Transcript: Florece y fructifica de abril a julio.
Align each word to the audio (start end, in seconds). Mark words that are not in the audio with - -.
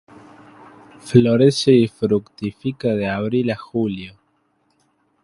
Florece 0.97 1.73
y 1.73 1.87
fructifica 1.87 2.87
de 2.95 3.07
abril 3.07 3.51
a 3.51 3.55
julio. 3.55 4.15